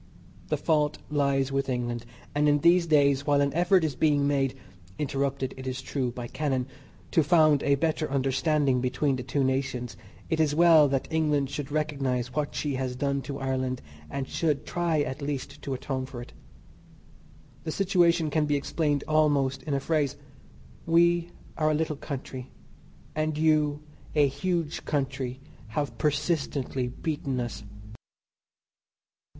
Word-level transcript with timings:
The 0.47 0.57
fault 0.57 0.97
lies 1.11 1.51
with 1.51 1.69
England, 1.69 2.07
and 2.33 2.49
in 2.49 2.57
these 2.61 2.87
days 2.87 3.27
while 3.27 3.39
an 3.39 3.53
effort 3.53 3.83
is 3.83 3.93
being 3.95 4.25
made 4.25 4.55
(interrupted, 4.97 5.53
it 5.57 5.67
is 5.67 5.79
true, 5.79 6.11
by 6.11 6.25
cannon) 6.25 6.65
to 7.11 7.21
found 7.21 7.61
a 7.61 7.75
better 7.75 8.09
understanding 8.09 8.81
between 8.81 9.15
the 9.15 9.21
two 9.21 9.43
nations 9.43 9.95
it 10.27 10.39
is 10.39 10.55
well 10.55 10.87
that 10.87 11.07
England 11.13 11.51
should 11.51 11.69
recognize 11.71 12.33
what 12.33 12.55
she 12.55 12.73
has 12.77 12.95
done 12.95 13.21
to 13.21 13.37
Ireland, 13.37 13.79
and 14.09 14.27
should 14.27 14.65
try 14.65 15.01
at 15.01 15.21
least 15.21 15.61
to 15.61 15.73
atone 15.75 16.07
for 16.07 16.19
it. 16.19 16.33
The 17.63 17.71
situation 17.71 18.31
can 18.31 18.47
be 18.47 18.55
explained 18.55 19.03
almost 19.07 19.61
in 19.61 19.75
a 19.75 19.79
phrase. 19.79 20.17
We 20.87 21.29
are 21.57 21.69
a 21.69 21.75
little 21.75 21.95
country 21.95 22.49
and 23.13 23.37
you, 23.37 23.83
a 24.15 24.25
huge 24.27 24.83
country, 24.83 25.39
have 25.77 25.99
persistently 25.99 26.87
beaten 26.87 27.39
us. 27.39 27.61